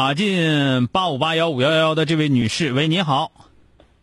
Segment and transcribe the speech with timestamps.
[0.00, 3.30] 打进八五八幺五幺幺幺的这位女士，喂，你好。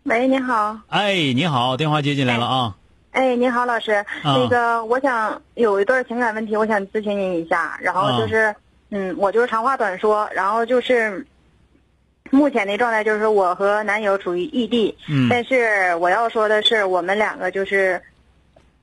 [0.03, 0.77] 喂，你好。
[0.89, 2.75] 哎，你好，电话接进来了啊。
[3.09, 4.05] 哎，你好，老师。
[4.23, 7.79] 那个，我想有一段情感问题，我想咨询您一下。
[7.81, 8.55] 然后就是，
[8.91, 10.29] 嗯，我就是长话短说。
[10.35, 11.25] 然后就是，
[12.29, 14.95] 目前的状态就是我和男友处于异地。
[15.09, 15.27] 嗯。
[15.31, 18.03] 但是我要说的是，我们两个就是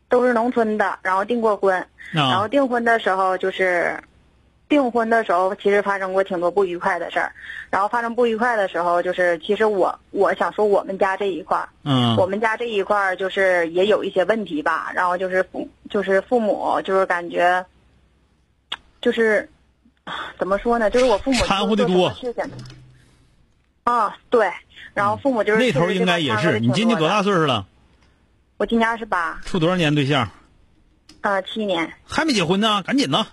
[0.09, 1.87] 都是农村的，然后订过婚。
[2.11, 4.03] 然后订婚的时候就是。
[4.69, 7.33] 订婚的时候，其实发生过挺多不愉快的事儿，
[7.71, 17.65] 然后发生不愉快的时候，就是其实我我想说我们家这一块儿，嗯，我们家这一块儿就是也有一些问题吧，然后就是父就是父母就是感觉，
[19.01, 19.49] 就是
[20.39, 22.13] 怎么说呢，就是我父母掺和的多，
[23.85, 24.51] 啊对，
[24.95, 27.67] 然后父母就是那头应该也是，你今年多大岁数了？
[28.57, 29.39] 我今年二十八。
[29.45, 30.31] 处多少年对象？
[31.21, 31.93] 呃，七年。
[32.07, 33.27] 还没结婚呢，赶紧的。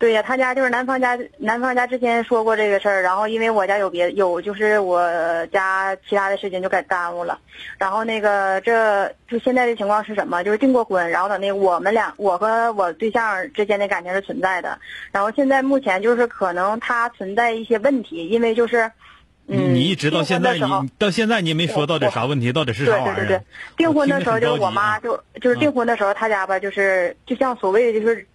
[0.00, 5.06] 对呀，他家就是男方家，男方家之前说过这个事儿，然后因为我家有别有，就是我
[5.48, 7.38] 家其他的事情就给耽误了，
[7.76, 10.42] 然后那个这就现在的情况是什么？
[10.42, 14.78] 就是订过婚，然后等那我们俩我和我对象之间的感情是存在的，
[15.12, 18.90] 然后现在目前就是可能他存在一些问题，因为就是，
[19.48, 23.14] 嗯，你一直到现在你到现在你也没说到底啥问题，到底是啥玩意儿？
[23.16, 23.42] 对对对，
[23.76, 28.26] 订婚的时候就是我妈就就是订婚的时候他家吧，就是就像所谓的就是。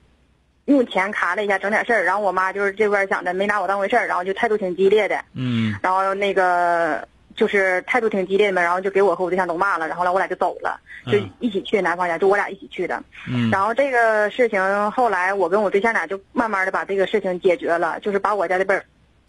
[0.66, 5.24] 用钱卡了一下，整点事儿，然后我妈就是这边想着没拿我当回事儿，然后就态度挺激烈的。
[5.34, 5.76] 嗯。
[5.82, 13.04] 然后那个就是态度挺激烈的嘛，然后就给我和我对象都骂了，然后来我俩就走了，就一起去男方家，就我俩一起去的。
[13.28, 13.52] 嗯。
[13.52, 18.84] 然后这个事情后来我跟我对象俩就慢慢的把这个事情解决了，就是把我家的辈儿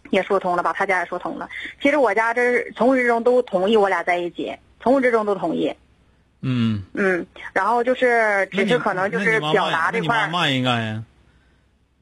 [0.09, 1.47] 也说通了，把他家也说通了。
[1.81, 5.71] 其实我家这从始至终都同意我俩在一起，从始至终都同意。
[6.41, 6.81] 嗯。
[6.93, 7.27] 嗯。
[7.53, 10.27] 然后就是只是可能就是表达这块。
[10.29, 11.03] 骂应该呀。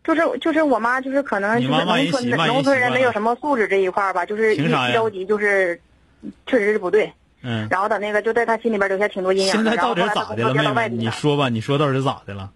[0.06, 5.82] 就是就是我妈就是可能就是农村的农村人没有什么素质这一块吧，就是一着急就是，
[6.46, 7.12] 确实是不对。
[7.42, 7.68] 嗯。
[7.72, 9.52] 然后等那个就在他心里边留下挺多阴影。
[9.52, 10.90] 现在到底咋的了，妹妹？
[10.90, 12.52] 你说吧，你说到底咋的了？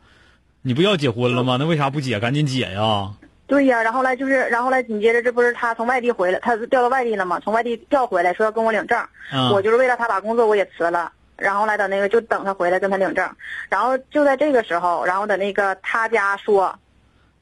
[0.61, 1.57] 你不要结婚了吗？
[1.59, 2.19] 那为啥不结？
[2.19, 3.13] 赶紧结呀！
[3.47, 7.39] 对呀，然后来就是，然后来紧接着这不是他从外地回来，他调到外地了嘛？
[7.39, 9.03] 从外地调回来，说要跟我领证。
[9.33, 9.49] 嗯。
[9.51, 13.27] 我就是为了他把工作我也辞了，然后来等那个就等他回来跟他领证，
[13.69, 16.77] 然后就在这个时候，然后等那个他家说。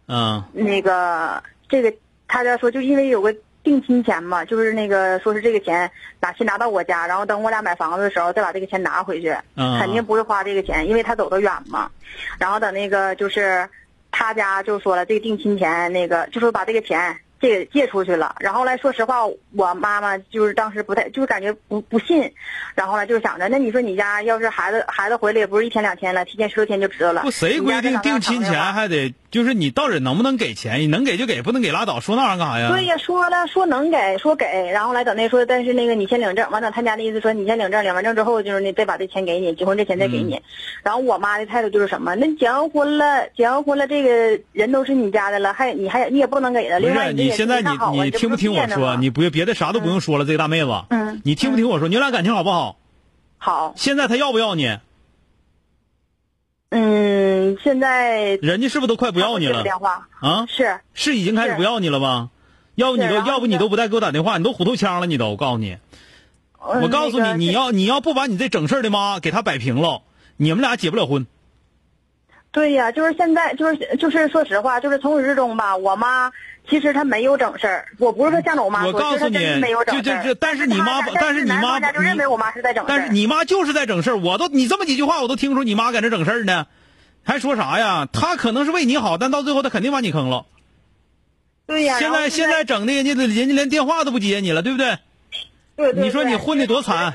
[0.07, 1.94] 嗯，那个这个
[2.28, 5.91] 他家说就因为有个定亲钱嘛，就是那个说是这个钱
[6.22, 11.91] 拿先拿到我家，然后等我俩买房子的时候再把这个钱拿回去，肯定不是花这个钱，因为他走得远嘛。
[12.40, 13.69] 然后等那个就是
[14.12, 17.19] 他家就说了，这个定亲钱那个就说把这个钱。
[17.39, 22.31] 借借出去了，然后来说实话，我妈妈就是当时不太，就是感觉不不信，
[22.75, 27.21] 然后呢就想着，那你说你家要是孩子孩子回来也不是一天两天了，提前十多天就知道了。
[27.21, 30.79] 不，谁规定定亲钱还得就是你到底能不能给钱？
[30.79, 31.99] 你能给就给，不能给拉倒。
[31.99, 32.69] 说那玩意儿干啥呀？
[32.69, 40.41] 对呀，说了说能给，说给，然后来等那说，但是那个你先领证，完等他家的意思说你先领证，领完证之后就是你再把这钱给你，结婚这钱再给你。
[40.81, 42.15] 然后我妈的态度就是什么？
[42.15, 46.79] 那结完婚了，结完婚了，这个人都是你家的了，还你还你也不能给他。
[46.79, 47.26] 另外你。
[47.29, 47.69] 你现在你
[48.03, 48.95] 你听不听我说？
[48.97, 50.83] 你不别的啥都不用说了，这个大妹子。
[50.89, 51.21] 嗯。
[51.24, 51.88] 你听不听我说？
[51.88, 52.77] 你俩感情好不好？
[53.38, 53.74] 好。
[53.75, 54.77] 现在他要不要你？
[56.69, 58.38] 嗯，现在。
[58.41, 59.63] 人家是不是都快不要你了？
[59.63, 60.45] 电话啊。
[60.47, 60.79] 是。
[60.94, 62.29] 是已经开始不要你了吗？
[62.75, 65.77] 要不你都要不你都不带给我打电话，你都虎头枪了，你都我告诉你。
[66.59, 70.03] 我告诉你，你要你要不把你这整事的妈给他摆平了，
[70.35, 71.25] 你们俩结不了婚。
[72.51, 75.75] 对呀，就是现在，就是就是说实话，就是从始至终吧。
[75.75, 76.31] 我妈
[76.69, 79.37] 其实他没有整事儿，我不是说向着我妈说，我告诉你，
[79.87, 82.95] 就就就，但是你妈，但是你妈就认为我妈是在整事儿。
[82.95, 86.67] 但是你妈就是在整事儿，我都你这么几句话，我都听出你妈在这整事儿呢，
[87.23, 88.07] 还说啥呀？
[88.11, 90.45] 她可能是为你好，但到最后她肯定把你坑了。
[91.65, 91.99] 对呀。
[91.99, 94.97] 现在现在整的人家人家连电话都不接你了，对不对？
[95.75, 96.03] 对对。
[96.03, 97.13] 你说你混的多惨。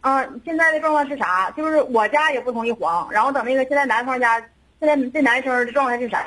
[0.00, 1.50] 啊，现在的状况是啥？
[1.56, 4.40] 就是我家也不同意黄，然后等那个现在男方家，
[4.80, 6.26] 现在这男生的状态是啥？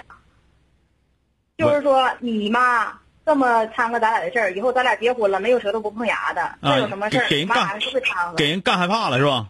[1.64, 2.94] 就是说你妈
[3.26, 9.48] 这么掺和咱俩的事儿，以后咱俩结婚了，没有舌头不碰牙的，再有什么事儿，妈还是会掺和，给人干害怕了是吧？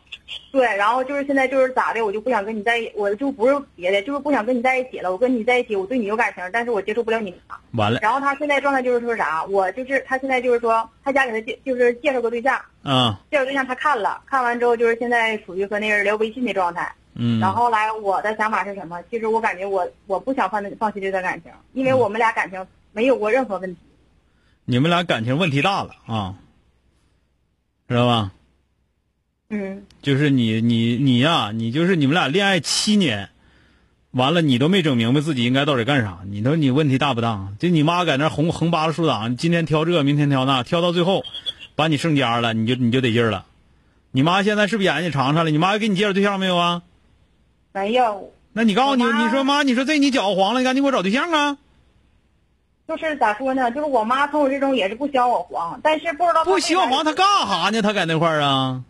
[0.52, 5.12] 对，然后就是现在就是咋的，我就不想跟你在，我就不是别的，就是不想跟你在一起了。
[5.12, 7.56] 我跟你在一起，我对你有感情，但是我接受不了你妈。
[7.74, 8.00] 完了。
[8.02, 9.44] 然后他现在状态就是说啥？
[9.44, 12.60] 我就是他现在就是说，他家给他介就是介绍个对象。
[12.84, 13.16] 嗯。
[13.30, 16.94] 介绍对象他看了，看完之后就是现在属于和那人聊微信的状态。
[17.16, 17.40] 嗯。
[17.40, 19.02] 然后来我的想法是什么？
[19.10, 23.82] 其实我感觉我我不想放放弃这段感情，因为我们俩感情没有过任何问题。
[24.66, 26.36] 你们俩感情问题大了啊，
[27.88, 28.32] 知道吧？
[29.50, 33.30] 嗯，就是你你你呀，你就是你们俩恋爱七年，
[34.12, 36.22] 完了你都没整明白自己应该到底干啥。
[36.26, 37.50] 你说你问题大不大？
[37.60, 41.24] 就你妈在那横横扒拉竖挡，今天挑这，明天挑那，挑到最后，
[41.76, 43.46] 把你剩家了，你就你就得劲了。
[44.12, 45.52] 你妈现在是不是眼睛尝上了？
[45.52, 46.82] 你妈给你介绍对象没有啊？
[47.74, 48.32] 没有。
[48.54, 51.58] 那你告诉你，你说妈，你说这你脚黄了，你赶紧给我找对象啊！
[52.88, 53.72] 就是咋说呢？
[53.72, 57.82] 就是我妈从我这种也是不希望我黄，但是不知道不希望黄，她干啥呢？
[57.82, 58.84] 她在那块儿啊？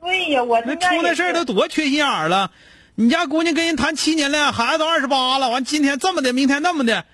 [0.00, 2.50] 对呀，我那出那事儿都多缺心眼儿了！
[2.94, 7.04] 你家姑娘跟人谈七年了，孩子都二十八了，完今天这么的，明天那么的，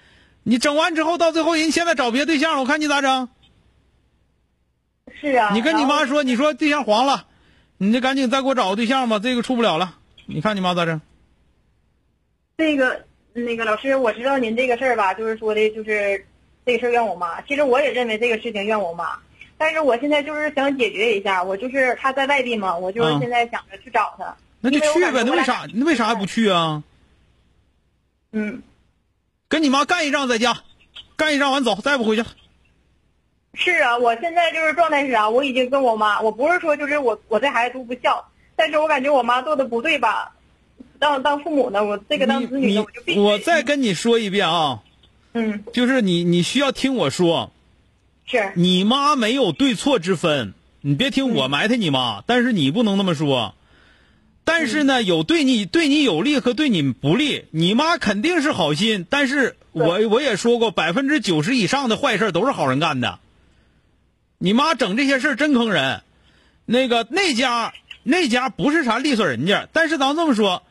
[0.44, 3.28] 你整完之后，到最后人现在找别的对象了，我看你咋整？
[5.20, 5.50] 是啊。
[5.54, 7.24] 你跟你妈说，你说对象黄了，
[7.78, 9.96] 你就赶紧再给我找个对象吧，这个处不了了。
[10.26, 11.00] 你看你妈咋整？
[12.56, 16.24] 这个那个老师，我知道您这个事儿吧，就是说的，就是
[16.64, 17.40] 这个事儿怨我妈。
[17.42, 19.18] 其实我也认为这个事情怨我妈。
[19.58, 24.36] 但是我现在就是想解决一下，我就是她在外地嘛，我就是现在想着去找他。
[24.60, 25.66] 那就去呗，那为啥？
[25.72, 26.82] 那为啥还不去啊？
[28.32, 28.62] 嗯，
[29.48, 30.56] 跟你妈干一仗在家，
[31.16, 32.24] 干一仗完走，再不回去。
[33.54, 35.28] 是啊，我现在就是状态是啥？
[35.28, 38.24] 我已经跟我妈，我不是说就是我我这孩子都不孝，
[38.56, 40.32] 但是我感觉我妈做的不对吧？
[40.98, 43.20] 当当父母呢，我这个当子女的我就必须。
[43.20, 44.82] 我再跟你说一遍啊，
[45.32, 47.52] 嗯，就是你你需要听我说。
[48.24, 53.54] 是你妈没有对错之分，你别听我埋汰你妈，但是你不能那么说。
[54.44, 63.18] 但是呢，有对你对你有利和对你不利，你妈肯定是好心，但是我我也说过，百分之九十以上的坏事都是好人干的。
[64.38, 66.02] 你妈整这些事真坑人，
[66.64, 70.62] 那个那家那家不是啥利索人家，但是咱这么说，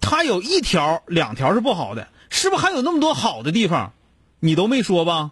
[0.00, 3.92] 他有一条两条是不好的，是不是还有那么多好的地方，
[4.40, 5.30] 你都没说吧？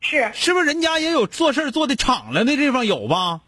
[0.00, 3.40] 是是不是人家也有做事做的敞亮的地方有吧？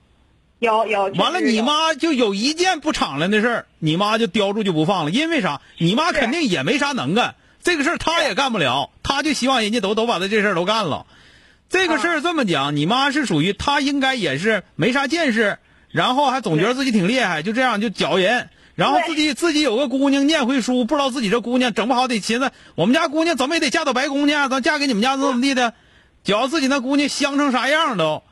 [0.60, 1.12] 有有。
[1.14, 5.10] 完了，你妈就有一件不敞亮的事儿，你妈就叼住就不放了。
[5.10, 5.60] 因为啥？
[5.78, 11.06] 你妈肯定也没啥能干，这个事儿她也干不了，她就希望人家都都把她这事儿都干了。
[11.68, 15.58] 这个事儿这么讲，你妈是属于她应该也是没啥见识，
[15.94, 25.72] 然后还总觉得自己挺厉害，就这样就搅人，然后自己自己有个姑娘念会书，不知道自己这姑娘整不好得寻思，我们家姑娘怎么也得嫁到白宫去，咱嫁给你们家怎么地的。
[26.24, 28.24] 觉自己那姑娘香成啥样都，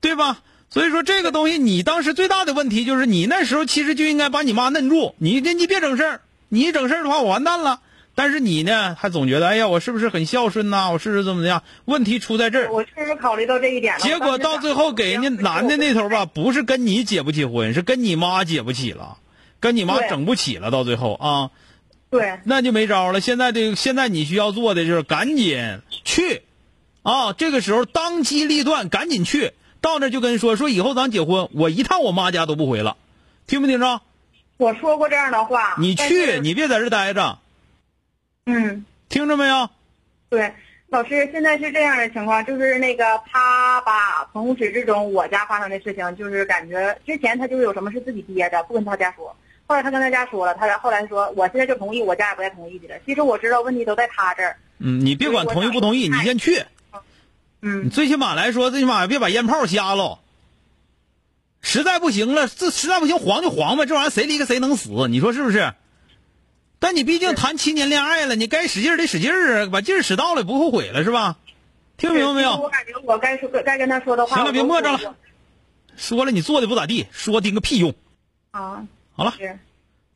[0.00, 0.38] 对吧？
[0.70, 5.14] 所以说这个东西，你当时最大的问题就是你那时候其实就应该把你妈摁住。
[5.18, 7.80] 你这你别整事儿，你一整事儿的话我完蛋了。
[8.16, 10.90] 但是你呢，还总觉得哎呀，我是不是很孝顺呐？
[10.90, 11.62] 我是不是怎么怎么样？
[11.84, 12.72] 问题出在这儿。
[12.72, 14.00] 我确实考虑到这一点了。
[14.00, 19.18] 结果到最后给人家男的那头吧，不是跟你结不起婚，是跟你妈结不起了，
[19.60, 20.70] 跟你妈整不起了。
[20.70, 21.50] 到最后啊，
[22.08, 23.20] 对，那就没招了。
[23.20, 26.42] 现在这现在你需要做的就是赶紧去。
[27.02, 29.52] 啊，这个时候当机立断，赶紧去
[29.82, 32.96] 到那就跟说说以后咱结婚，我一趟我妈家都不回了，
[33.46, 34.00] 听没听着？
[34.56, 35.76] 我说过这样的话。
[35.78, 37.38] 你去，你别在这待着。
[38.46, 38.84] 嗯。
[39.08, 39.70] 听着没有？
[40.28, 40.52] 对，
[40.88, 49.36] 老师，现在是这样的情况，就是那个他吧，从始至终我家发生的事情，就是感觉之前他就是有什么事自己憋着，不跟他家说。
[49.68, 53.00] 后来他跟他家说了，他后来说，我现在就同意，我家也不再同意的了。
[53.06, 54.56] 其实我知道问题都在他这儿。
[54.78, 56.64] 嗯，你别管同意不同意，你先去。
[57.62, 60.18] 嗯，最起码来说，最起码别把烟炮瞎了。
[61.62, 64.90] 实在不行了，这实在不行黄就黄呗，这玩意儿谁离开谁能死？
[65.08, 65.72] 你说是不是？
[66.78, 71.36] 但你毕竟谈七年恋爱了，你该使劲得使劲儿，把劲儿使到了不后悔了是吧？
[71.96, 72.56] 听明白没有？
[72.56, 74.36] 我感觉我该说该跟他说的话。
[74.36, 75.16] 行了，别磨叽了。
[75.96, 77.94] 说了你做的不咋地，说顶个屁用。
[78.50, 79.34] 啊，好了，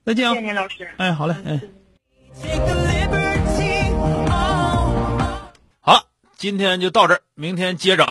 [0.04, 0.34] 再见啊！
[0.34, 0.88] 谢谢老师。
[0.96, 1.60] 哎，好嘞，哎。
[6.36, 8.06] 今天就到这儿，明天接着。